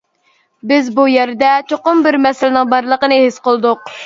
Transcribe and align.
بىز 0.71 0.87
بۇ 0.95 1.05
يەردە 1.15 1.51
چوقۇم 1.73 2.01
بىر 2.09 2.19
مەسىلىنىڭ 2.25 2.73
بارلىقىنى 2.73 3.21
ھېس 3.27 3.39
قىلدۇق. 3.49 3.89